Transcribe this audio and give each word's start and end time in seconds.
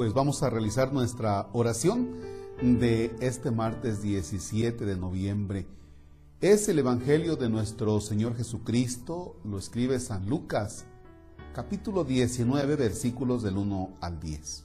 pues 0.00 0.14
vamos 0.14 0.42
a 0.42 0.48
realizar 0.48 0.94
nuestra 0.94 1.50
oración 1.52 2.08
de 2.62 3.14
este 3.20 3.50
martes 3.50 4.00
17 4.00 4.86
de 4.86 4.96
noviembre. 4.96 5.66
Es 6.40 6.70
el 6.70 6.78
Evangelio 6.78 7.36
de 7.36 7.50
nuestro 7.50 8.00
Señor 8.00 8.34
Jesucristo, 8.34 9.36
lo 9.44 9.58
escribe 9.58 10.00
San 10.00 10.26
Lucas, 10.26 10.86
capítulo 11.52 12.04
19, 12.04 12.76
versículos 12.76 13.42
del 13.42 13.58
1 13.58 13.90
al 14.00 14.18
10. 14.18 14.64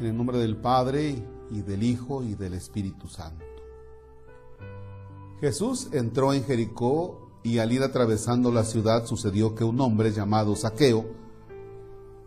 En 0.00 0.06
el 0.06 0.16
nombre 0.16 0.38
del 0.38 0.56
Padre 0.56 1.22
y 1.52 1.62
del 1.62 1.84
Hijo 1.84 2.24
y 2.24 2.34
del 2.34 2.54
Espíritu 2.54 3.06
Santo. 3.06 3.44
Jesús 5.40 5.90
entró 5.92 6.32
en 6.32 6.42
Jericó 6.42 7.30
y 7.44 7.58
al 7.58 7.70
ir 7.70 7.84
atravesando 7.84 8.50
la 8.50 8.64
ciudad 8.64 9.06
sucedió 9.06 9.54
que 9.54 9.62
un 9.62 9.80
hombre 9.80 10.10
llamado 10.10 10.56
Saqueo, 10.56 11.22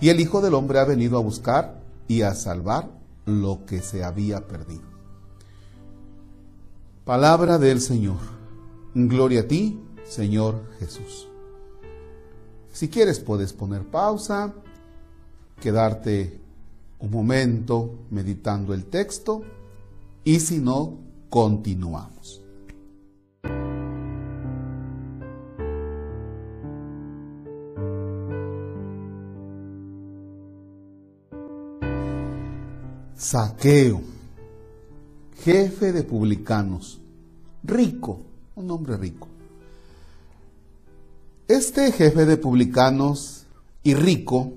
y 0.00 0.08
el 0.10 0.20
Hijo 0.20 0.40
del 0.40 0.54
Hombre 0.54 0.78
ha 0.78 0.84
venido 0.84 1.18
a 1.18 1.22
buscar 1.22 1.80
y 2.08 2.22
a 2.22 2.34
salvar 2.34 2.90
lo 3.24 3.64
que 3.66 3.80
se 3.80 4.04
había 4.04 4.46
perdido. 4.46 4.84
Palabra 7.04 7.58
del 7.58 7.80
Señor. 7.80 8.18
Gloria 8.94 9.40
a 9.40 9.48
ti, 9.48 9.80
Señor 10.04 10.62
Jesús. 10.78 11.28
Si 12.72 12.88
quieres 12.88 13.20
puedes 13.20 13.52
poner 13.52 13.84
pausa, 13.84 14.54
quedarte 15.60 16.40
un 16.98 17.10
momento 17.10 18.06
meditando 18.10 18.74
el 18.74 18.86
texto 18.86 19.42
y 20.24 20.40
si 20.40 20.58
no, 20.58 20.98
continuamos. 21.30 22.42
Saqueo, 33.16 34.02
jefe 35.42 35.92
de 35.92 36.02
publicanos, 36.02 37.00
rico, 37.62 38.20
un 38.56 38.70
hombre 38.70 38.98
rico. 38.98 39.28
Este 41.48 41.92
jefe 41.92 42.26
de 42.26 42.36
publicanos 42.36 43.46
y 43.82 43.94
rico 43.94 44.52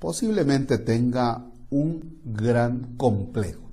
posiblemente 0.00 0.78
tenga 0.78 1.46
un 1.70 2.18
gran 2.24 2.96
complejo. 2.96 3.70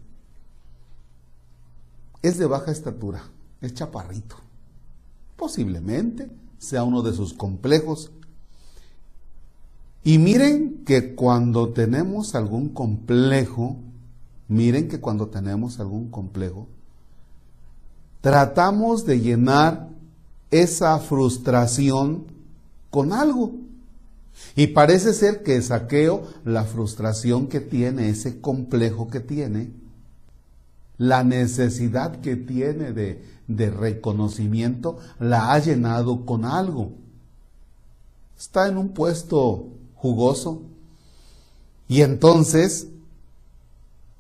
Es 2.22 2.38
de 2.38 2.46
baja 2.46 2.72
estatura, 2.72 3.24
es 3.62 3.74
chaparrito. 3.74 4.36
Posiblemente 5.36 6.30
sea 6.60 6.84
uno 6.84 7.02
de 7.02 7.14
sus 7.14 7.34
complejos. 7.34 8.12
Y 10.04 10.20
miren 10.20 10.84
que 10.86 11.16
cuando 11.16 11.70
tenemos 11.70 12.36
algún 12.36 12.70
complejo, 12.70 13.78
Miren 14.48 14.88
que 14.88 15.00
cuando 15.00 15.28
tenemos 15.28 15.80
algún 15.80 16.10
complejo, 16.10 16.68
tratamos 18.22 19.06
de 19.06 19.20
llenar 19.20 19.90
esa 20.52 20.98
frustración 21.00 22.26
con 22.90 23.12
algo. 23.12 23.52
Y 24.56 24.68
parece 24.68 25.14
ser 25.14 25.44
que 25.44 25.62
saqueo 25.62 26.24
la 26.46 26.64
frustración 26.64 27.48
que 27.48 27.60
tiene, 27.60 28.10
ese 28.10 28.40
complejo 28.40 29.10
que 29.10 29.20
tiene, 29.20 29.72
la 30.98 31.24
necesidad 31.24 32.22
que 32.22 32.36
tiene 32.36 32.92
de, 32.92 33.24
de 33.48 33.70
reconocimiento, 33.70 34.98
la 35.20 35.54
ha 35.54 35.60
llenado 35.60 36.26
con 36.26 36.46
algo. 36.46 36.92
Está 38.38 38.68
en 38.68 38.78
un 38.78 38.90
puesto 38.90 39.68
jugoso 39.96 40.62
y 41.88 42.02
entonces 42.02 42.88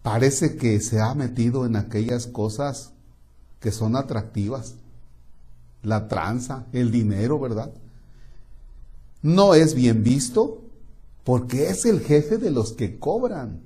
parece 0.08 0.56
que 0.56 0.80
se 0.80 1.02
ha 1.02 1.14
metido 1.16 1.66
en 1.66 1.76
aquellas 1.76 2.28
cosas 2.28 2.94
que 3.60 3.74
son 3.74 3.98
atractivas. 3.98 4.76
La 5.84 6.08
tranza, 6.08 6.66
el 6.72 6.92
dinero, 6.92 7.42
¿verdad? 7.42 7.74
No 9.22 9.54
es 9.54 9.76
bien 9.76 10.06
visto 10.06 10.62
porque 11.26 11.72
es 11.72 11.84
el 11.84 12.00
jefe 12.00 12.38
de 12.38 12.52
los 12.52 12.72
que 12.72 12.98
cobran. 12.98 13.60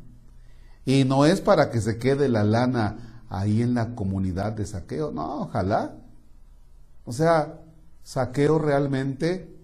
Y 0.84 1.04
no 1.04 1.28
es 1.28 1.42
para 1.42 1.70
que 1.70 1.80
se 1.80 2.00
quede 2.00 2.28
la 2.28 2.44
lana 2.44 3.24
ahí 3.30 3.62
en 3.62 3.76
la 3.76 3.94
comunidad 3.94 4.54
de 4.54 4.66
saqueo. 4.66 5.12
No, 5.12 5.42
ojalá. 5.42 5.94
O 7.06 7.14
sea, 7.14 7.62
saqueo 8.04 8.58
realmente 8.58 9.56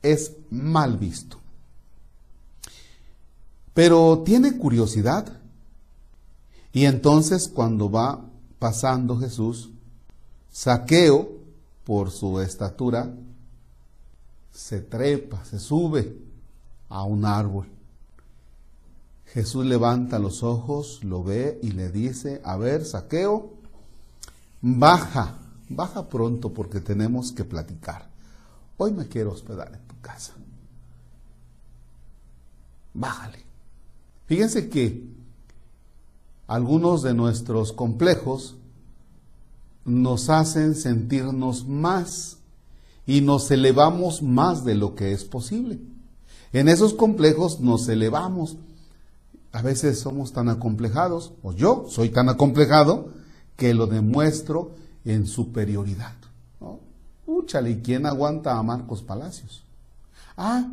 es 0.00 0.32
mal 0.48 0.96
visto. 0.96 1.38
Pero 3.74 4.22
tiene 4.24 4.56
curiosidad 4.56 5.38
y 6.72 6.84
entonces 6.84 7.48
cuando 7.48 7.90
va 7.90 8.24
pasando 8.58 9.18
Jesús, 9.18 9.70
saqueo 10.50 11.30
por 11.84 12.10
su 12.10 12.40
estatura, 12.40 13.14
se 14.52 14.80
trepa, 14.80 15.44
se 15.44 15.58
sube 15.58 16.18
a 16.88 17.04
un 17.04 17.24
árbol. 17.24 17.68
Jesús 19.26 19.66
levanta 19.66 20.18
los 20.18 20.42
ojos, 20.42 21.04
lo 21.04 21.22
ve 21.22 21.58
y 21.62 21.72
le 21.72 21.90
dice, 21.90 22.40
a 22.44 22.56
ver, 22.56 22.84
saqueo, 22.84 23.52
baja, 24.60 25.38
baja 25.68 26.08
pronto 26.08 26.52
porque 26.52 26.80
tenemos 26.80 27.32
que 27.32 27.44
platicar. 27.44 28.08
Hoy 28.78 28.92
me 28.92 29.06
quiero 29.06 29.32
hospedar 29.32 29.72
en 29.74 29.86
tu 29.86 30.00
casa. 30.00 30.32
Bájale. 32.94 33.44
Fíjense 34.26 34.68
que 34.68 35.17
algunos 36.48 37.02
de 37.02 37.14
nuestros 37.14 37.72
complejos 37.72 38.56
nos 39.84 40.30
hacen 40.30 40.74
sentirnos 40.74 41.68
más 41.68 42.38
y 43.06 43.20
nos 43.20 43.50
elevamos 43.50 44.22
más 44.22 44.64
de 44.64 44.74
lo 44.74 44.94
que 44.94 45.12
es 45.12 45.24
posible. 45.24 45.78
En 46.52 46.68
esos 46.68 46.94
complejos 46.94 47.60
nos 47.60 47.86
elevamos. 47.88 48.56
A 49.52 49.62
veces 49.62 50.00
somos 50.00 50.32
tan 50.32 50.48
acomplejados, 50.48 51.32
o 51.42 51.52
yo 51.52 51.86
soy 51.88 52.10
tan 52.10 52.28
acomplejado, 52.28 53.10
que 53.56 53.74
lo 53.74 53.86
demuestro 53.86 54.72
en 55.04 55.26
superioridad. 55.26 56.14
¿no? 56.60 56.80
¿y 57.68 57.76
quién 57.76 58.06
aguanta 58.06 58.56
a 58.56 58.62
Marcos 58.62 59.02
Palacios? 59.02 59.64
Ah, 60.36 60.66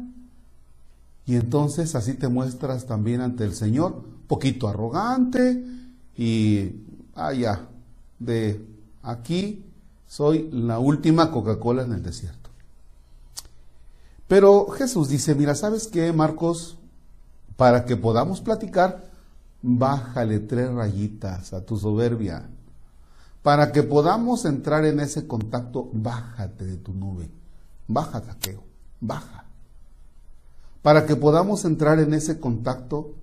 y 1.25 1.35
entonces 1.35 1.95
así 1.95 2.13
te 2.13 2.27
muestras 2.27 2.85
también 2.85 3.21
ante 3.21 3.43
el 3.43 3.53
Señor, 3.53 4.14
poquito 4.27 4.67
arrogante 4.67 5.63
y, 6.17 6.71
allá 7.15 7.53
ah, 7.53 7.69
de 8.19 8.65
aquí 9.03 9.65
soy 10.07 10.49
la 10.51 10.79
última 10.79 11.31
Coca-Cola 11.31 11.83
en 11.83 11.93
el 11.93 12.03
desierto. 12.03 12.49
Pero 14.27 14.67
Jesús 14.69 15.09
dice, 15.09 15.35
mira, 15.35 15.55
¿sabes 15.55 15.87
qué, 15.87 16.11
Marcos? 16.11 16.77
Para 17.57 17.85
que 17.85 17.95
podamos 17.95 18.41
platicar, 18.41 19.09
bájale 19.61 20.39
tres 20.39 20.71
rayitas 20.71 21.53
a 21.53 21.61
tu 21.65 21.77
soberbia. 21.77 22.49
Para 23.43 23.71
que 23.71 23.83
podamos 23.83 24.45
entrar 24.45 24.85
en 24.85 24.99
ese 24.99 25.27
contacto, 25.27 25.89
bájate 25.93 26.65
de 26.65 26.77
tu 26.77 26.93
nube. 26.93 27.29
Baja, 27.87 28.21
taqueo, 28.21 28.63
baja 28.99 29.45
para 30.85 31.07
que 31.07 31.15
podamos 31.15 31.65
entrar 31.65 31.97
en 31.97 32.13
ese 32.13 32.39
contacto, 32.39 33.15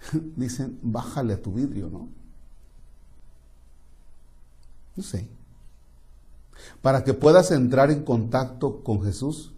dicen, 0.36 0.78
bájale 0.82 1.34
a 1.34 1.42
tu 1.42 1.52
vidrio, 1.52 1.88
¿no? 1.88 2.08
No 4.96 5.02
sé. 5.02 5.28
Para 6.82 7.04
que 7.04 7.14
puedas 7.14 7.50
entrar 7.50 7.90
en 7.90 8.04
contacto 8.04 8.82
con 8.82 9.02
Jesús, 9.02 9.52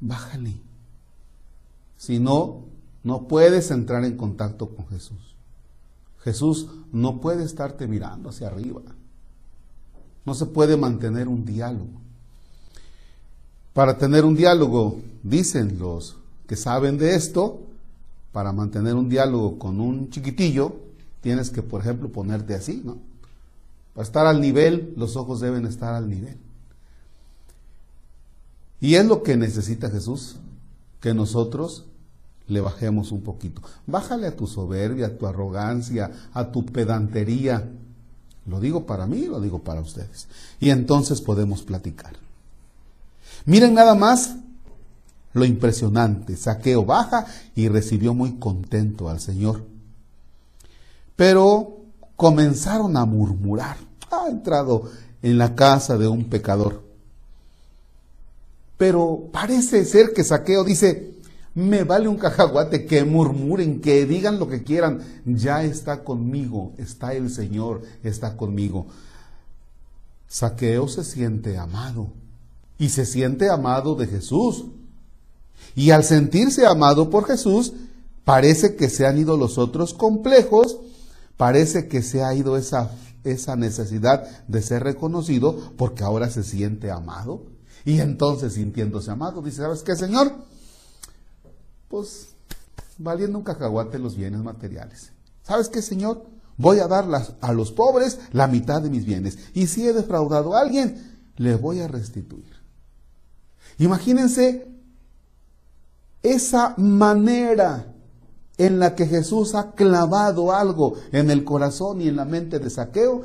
bájale. 0.00 0.60
Si 1.96 2.18
no, 2.18 2.64
no 3.04 3.28
puedes 3.28 3.70
entrar 3.70 4.04
en 4.04 4.16
contacto 4.16 4.74
con 4.74 4.88
Jesús. 4.88 5.36
Jesús 6.22 6.68
no 6.92 7.20
puede 7.20 7.44
estarte 7.44 7.86
mirando 7.86 8.30
hacia 8.30 8.48
arriba. 8.48 8.82
No 10.24 10.34
se 10.34 10.46
puede 10.46 10.76
mantener 10.76 11.28
un 11.28 11.44
diálogo. 11.44 12.00
Para 13.72 13.96
tener 13.96 14.24
un 14.24 14.36
diálogo, 14.36 15.00
dicen 15.22 15.78
los 15.78 16.16
que 16.46 16.56
saben 16.56 16.98
de 16.98 17.14
esto, 17.14 17.61
para 18.32 18.52
mantener 18.52 18.94
un 18.94 19.08
diálogo 19.08 19.58
con 19.58 19.80
un 19.80 20.10
chiquitillo, 20.10 20.76
tienes 21.20 21.50
que, 21.50 21.62
por 21.62 21.82
ejemplo, 21.82 22.10
ponerte 22.10 22.54
así, 22.54 22.82
¿no? 22.84 22.98
Para 23.94 24.06
estar 24.06 24.26
al 24.26 24.40
nivel, 24.40 24.94
los 24.96 25.16
ojos 25.16 25.40
deben 25.40 25.66
estar 25.66 25.94
al 25.94 26.08
nivel. 26.08 26.38
Y 28.80 28.94
es 28.94 29.06
lo 29.06 29.22
que 29.22 29.36
necesita 29.36 29.90
Jesús, 29.90 30.36
que 31.00 31.14
nosotros 31.14 31.84
le 32.48 32.60
bajemos 32.60 33.12
un 33.12 33.22
poquito. 33.22 33.62
Bájale 33.86 34.26
a 34.26 34.36
tu 34.36 34.46
soberbia, 34.46 35.06
a 35.06 35.16
tu 35.16 35.26
arrogancia, 35.26 36.10
a 36.32 36.50
tu 36.50 36.64
pedantería. 36.66 37.68
Lo 38.46 38.58
digo 38.60 38.86
para 38.86 39.06
mí, 39.06 39.26
lo 39.26 39.40
digo 39.40 39.62
para 39.62 39.80
ustedes. 39.80 40.26
Y 40.58 40.70
entonces 40.70 41.20
podemos 41.20 41.62
platicar. 41.62 42.14
Miren 43.44 43.74
nada 43.74 43.94
más 43.94 44.36
lo 45.32 45.44
impresionante. 45.44 46.36
Saqueo 46.36 46.84
baja 46.84 47.26
y 47.54 47.68
recibió 47.68 48.14
muy 48.14 48.38
contento 48.38 49.08
al 49.08 49.20
Señor. 49.20 49.64
Pero 51.16 51.82
comenzaron 52.16 52.96
a 52.96 53.04
murmurar. 53.04 53.76
Ha 54.10 54.28
entrado 54.28 54.90
en 55.22 55.38
la 55.38 55.54
casa 55.54 55.96
de 55.96 56.08
un 56.08 56.24
pecador. 56.24 56.82
Pero 58.76 59.28
parece 59.32 59.84
ser 59.84 60.12
que 60.12 60.24
Saqueo 60.24 60.64
dice, 60.64 61.14
me 61.54 61.84
vale 61.84 62.08
un 62.08 62.16
cajaguate 62.16 62.86
que 62.86 63.04
murmuren, 63.04 63.80
que 63.80 64.06
digan 64.06 64.38
lo 64.38 64.48
que 64.48 64.62
quieran, 64.62 65.00
ya 65.24 65.62
está 65.64 66.02
conmigo, 66.02 66.72
está 66.78 67.12
el 67.14 67.30
Señor, 67.30 67.82
está 68.02 68.36
conmigo. 68.36 68.86
Saqueo 70.26 70.88
se 70.88 71.04
siente 71.04 71.58
amado 71.58 72.08
y 72.78 72.88
se 72.88 73.04
siente 73.04 73.50
amado 73.50 73.94
de 73.94 74.06
Jesús. 74.06 74.64
Y 75.74 75.90
al 75.90 76.04
sentirse 76.04 76.66
amado 76.66 77.10
por 77.10 77.26
Jesús, 77.26 77.72
parece 78.24 78.76
que 78.76 78.88
se 78.88 79.06
han 79.06 79.18
ido 79.18 79.36
los 79.36 79.58
otros 79.58 79.94
complejos, 79.94 80.78
parece 81.36 81.88
que 81.88 82.02
se 82.02 82.22
ha 82.22 82.34
ido 82.34 82.56
esa, 82.56 82.90
esa 83.24 83.56
necesidad 83.56 84.46
de 84.46 84.62
ser 84.62 84.84
reconocido 84.84 85.72
porque 85.76 86.04
ahora 86.04 86.30
se 86.30 86.42
siente 86.42 86.90
amado. 86.90 87.46
Y 87.84 88.00
entonces 88.00 88.54
sintiéndose 88.54 89.10
amado, 89.10 89.42
dice, 89.42 89.58
¿sabes 89.58 89.82
qué, 89.82 89.96
Señor? 89.96 90.32
Pues 91.88 92.28
valiendo 92.98 93.38
un 93.38 93.44
cacahuate 93.44 93.98
los 93.98 94.16
bienes 94.16 94.40
materiales. 94.40 95.12
¿Sabes 95.42 95.68
qué, 95.68 95.82
Señor? 95.82 96.24
Voy 96.56 96.78
a 96.78 96.86
dar 96.86 97.08
a 97.40 97.52
los 97.52 97.72
pobres 97.72 98.20
la 98.32 98.46
mitad 98.46 98.82
de 98.82 98.90
mis 98.90 99.04
bienes. 99.04 99.38
Y 99.54 99.66
si 99.66 99.86
he 99.86 99.92
defraudado 99.92 100.54
a 100.54 100.60
alguien, 100.60 101.30
le 101.36 101.56
voy 101.56 101.80
a 101.80 101.88
restituir. 101.88 102.52
Imagínense 103.78 104.71
esa 106.22 106.74
manera 106.76 107.92
en 108.58 108.78
la 108.78 108.94
que 108.94 109.06
Jesús 109.06 109.54
ha 109.54 109.72
clavado 109.72 110.52
algo 110.52 110.94
en 111.10 111.30
el 111.30 111.44
corazón 111.44 112.00
y 112.00 112.08
en 112.08 112.16
la 112.16 112.24
mente 112.24 112.58
de 112.58 112.70
Saqueo. 112.70 113.22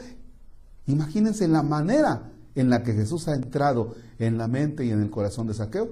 Imagínense 0.87 1.47
la 1.47 1.63
manera 1.63 2.31
en 2.55 2.69
la 2.69 2.83
que 2.83 2.93
Jesús 2.93 3.27
ha 3.27 3.35
entrado 3.35 3.95
en 4.19 4.37
la 4.37 4.47
mente 4.47 4.85
y 4.85 4.91
en 4.91 5.01
el 5.01 5.09
corazón 5.09 5.47
de 5.47 5.53
Saqueo, 5.53 5.89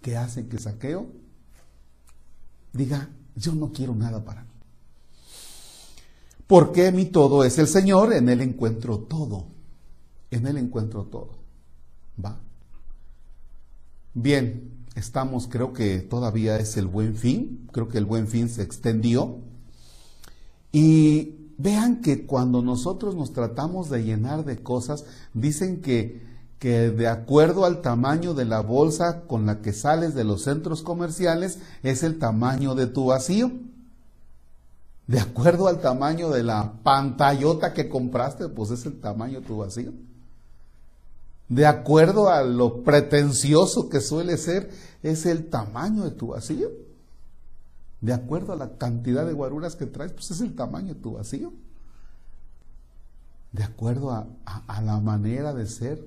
que 0.00 0.16
hace 0.16 0.46
que 0.46 0.58
Saqueo 0.58 1.06
diga, 2.72 3.08
yo 3.34 3.54
no 3.54 3.72
quiero 3.72 3.94
nada 3.94 4.24
para 4.24 4.42
mí. 4.42 4.50
Porque 6.46 6.92
mi 6.92 7.06
todo 7.06 7.44
es 7.44 7.58
el 7.58 7.66
Señor, 7.66 8.12
en 8.12 8.28
Él 8.28 8.40
encuentro 8.40 9.00
todo. 9.00 9.46
En 10.30 10.46
Él 10.46 10.56
encuentro 10.58 11.04
todo. 11.04 11.30
¿Va? 12.24 12.38
Bien, 14.14 14.75
estamos, 14.96 15.46
creo 15.46 15.72
que 15.72 15.98
todavía 15.98 16.56
es 16.56 16.76
el 16.76 16.86
buen 16.86 17.14
fin, 17.14 17.68
creo 17.70 17.86
que 17.88 17.98
el 17.98 18.06
buen 18.06 18.26
fin 18.26 18.48
se 18.48 18.62
extendió. 18.62 19.38
Y 20.72 21.52
vean 21.58 22.00
que 22.00 22.26
cuando 22.26 22.62
nosotros 22.62 23.14
nos 23.14 23.32
tratamos 23.32 23.90
de 23.90 24.02
llenar 24.02 24.44
de 24.44 24.62
cosas, 24.62 25.04
dicen 25.34 25.82
que, 25.82 26.22
que 26.58 26.90
de 26.90 27.08
acuerdo 27.08 27.66
al 27.66 27.82
tamaño 27.82 28.34
de 28.34 28.46
la 28.46 28.60
bolsa 28.60 29.22
con 29.26 29.46
la 29.46 29.60
que 29.60 29.72
sales 29.72 30.14
de 30.14 30.24
los 30.24 30.42
centros 30.42 30.82
comerciales, 30.82 31.58
es 31.82 32.02
el 32.02 32.18
tamaño 32.18 32.74
de 32.74 32.86
tu 32.86 33.06
vacío. 33.06 33.52
De 35.06 35.20
acuerdo 35.20 35.68
al 35.68 35.80
tamaño 35.80 36.30
de 36.30 36.42
la 36.42 36.72
pantallota 36.82 37.74
que 37.74 37.88
compraste, 37.88 38.48
pues 38.48 38.70
es 38.70 38.86
el 38.86 38.98
tamaño 38.98 39.40
de 39.40 39.46
tu 39.46 39.58
vacío 39.58 39.92
de 41.48 41.66
acuerdo 41.66 42.28
a 42.28 42.42
lo 42.42 42.82
pretencioso 42.82 43.88
que 43.88 44.00
suele 44.00 44.36
ser, 44.36 44.70
es 45.02 45.26
el 45.26 45.48
tamaño 45.48 46.04
de 46.04 46.10
tu 46.10 46.28
vacío. 46.28 46.70
De 48.00 48.12
acuerdo 48.12 48.52
a 48.52 48.56
la 48.56 48.76
cantidad 48.76 49.24
de 49.24 49.32
guaruras 49.32 49.76
que 49.76 49.86
traes, 49.86 50.12
pues 50.12 50.30
es 50.30 50.40
el 50.40 50.54
tamaño 50.54 50.94
de 50.94 51.00
tu 51.00 51.12
vacío. 51.12 51.52
De 53.52 53.62
acuerdo 53.62 54.10
a, 54.10 54.82
la 54.82 55.00
manera 55.00 55.54
de 55.54 55.66
ser, 55.66 56.06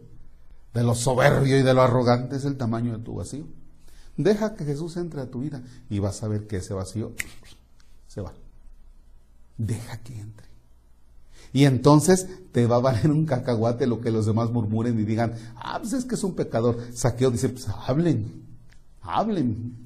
de 0.73 0.83
lo 0.83 0.93
soberbio 0.93 1.57
y 1.57 1.63
de 1.63 1.73
lo 1.73 1.81
arrogante, 1.81 2.35
es 2.35 2.45
el 2.45 2.57
tamaño 2.57 2.97
de 2.97 3.03
tu 3.03 3.15
vacío. 3.15 3.45
Deja 4.17 4.55
que 4.55 4.65
Jesús 4.65 4.97
entre 4.97 5.21
a 5.21 5.31
tu 5.31 5.39
vida 5.39 5.63
y 5.89 5.99
vas 5.99 6.21
a 6.21 6.27
ver 6.27 6.45
que 6.47 6.57
ese 6.57 6.73
vacío 6.73 7.13
se 8.07 8.21
va. 8.21 8.33
Deja 9.57 9.97
que 10.03 10.19
entre. 10.19 10.48
Y 11.51 11.65
entonces 11.65 12.27
te 12.51 12.67
va 12.67 12.77
a 12.77 12.79
valer 12.79 13.11
un 13.11 13.25
cacahuate 13.25 13.87
lo 13.87 14.01
que 14.01 14.11
los 14.11 14.25
demás 14.25 14.51
murmuren 14.51 14.99
y 14.99 15.03
digan, 15.03 15.33
ah, 15.55 15.79
pues 15.79 15.93
es 15.93 16.05
que 16.05 16.15
es 16.15 16.23
un 16.23 16.35
pecador. 16.35 16.77
Saqueo 16.93 17.31
dice, 17.31 17.49
pues 17.49 17.67
hablen, 17.67 18.45
hablen. 19.01 19.77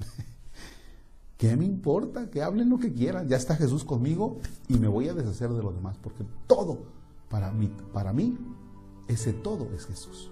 ¿Qué 1.38 1.56
me 1.56 1.64
importa? 1.64 2.30
Que 2.30 2.42
hablen 2.42 2.68
lo 2.68 2.78
que 2.78 2.92
quieran. 2.92 3.28
Ya 3.28 3.36
está 3.36 3.56
Jesús 3.56 3.84
conmigo 3.84 4.38
y 4.68 4.74
me 4.74 4.88
voy 4.88 5.08
a 5.08 5.14
deshacer 5.14 5.50
de 5.50 5.62
los 5.62 5.74
demás, 5.74 5.96
porque 6.02 6.24
todo 6.46 6.78
para 7.28 7.50
mí, 7.50 7.70
para 7.92 8.12
mí, 8.12 8.38
ese 9.08 9.32
todo 9.32 9.68
es 9.74 9.86
Jesús. 9.86 10.30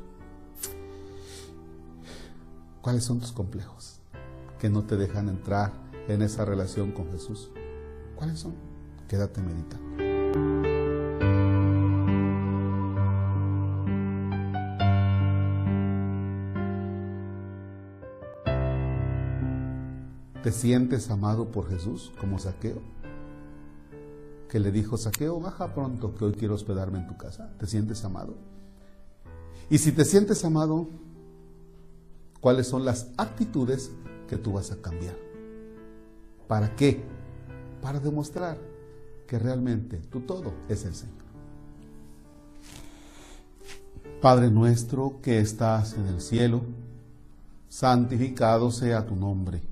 ¿Cuáles 2.80 3.04
son 3.04 3.20
tus 3.20 3.32
complejos 3.32 4.00
que 4.58 4.70
no 4.70 4.84
te 4.84 4.96
dejan 4.96 5.28
entrar 5.28 5.72
en 6.08 6.22
esa 6.22 6.44
relación 6.44 6.92
con 6.92 7.10
Jesús? 7.10 7.50
¿Cuáles 8.16 8.40
son? 8.40 8.54
Quédate 9.08 9.40
meditando. 9.40 10.11
¿Te 20.52 20.58
sientes 20.58 21.10
amado 21.10 21.50
por 21.50 21.70
Jesús 21.70 22.12
como 22.20 22.38
Saqueo? 22.38 22.82
Que 24.50 24.60
le 24.60 24.70
dijo, 24.70 24.98
Saqueo, 24.98 25.40
baja 25.40 25.72
pronto 25.72 26.14
que 26.14 26.26
hoy 26.26 26.32
quiero 26.32 26.56
hospedarme 26.56 26.98
en 26.98 27.06
tu 27.06 27.16
casa. 27.16 27.50
¿Te 27.58 27.66
sientes 27.66 28.04
amado? 28.04 28.34
Y 29.70 29.78
si 29.78 29.92
te 29.92 30.04
sientes 30.04 30.44
amado, 30.44 30.90
¿cuáles 32.42 32.66
son 32.66 32.84
las 32.84 33.08
actitudes 33.16 33.92
que 34.28 34.36
tú 34.36 34.52
vas 34.52 34.70
a 34.72 34.82
cambiar? 34.82 35.16
¿Para 36.46 36.76
qué? 36.76 37.02
Para 37.80 37.98
demostrar 37.98 38.58
que 39.26 39.38
realmente 39.38 39.96
tu 39.96 40.20
todo 40.20 40.52
es 40.68 40.84
el 40.84 40.94
Señor. 40.94 41.24
Padre 44.20 44.50
nuestro 44.50 45.18
que 45.22 45.40
estás 45.40 45.94
en 45.94 46.08
el 46.08 46.20
cielo, 46.20 46.60
santificado 47.70 48.70
sea 48.70 49.06
tu 49.06 49.16
nombre 49.16 49.71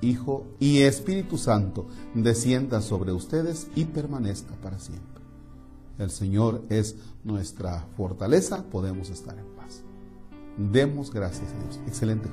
Hijo 0.00 0.46
y 0.58 0.82
Espíritu 0.82 1.38
Santo 1.38 1.86
descienda 2.14 2.80
sobre 2.80 3.12
ustedes 3.12 3.68
y 3.74 3.84
permanezca 3.86 4.54
para 4.62 4.78
siempre. 4.78 5.22
El 5.98 6.10
Señor 6.10 6.64
es 6.70 6.96
nuestra 7.24 7.86
fortaleza, 7.96 8.64
podemos 8.70 9.10
estar 9.10 9.38
en 9.38 9.46
paz. 9.56 9.82
Demos 10.56 11.12
gracias 11.12 11.52
a 11.52 11.58
Dios. 11.62 11.80
Excelente. 11.86 12.28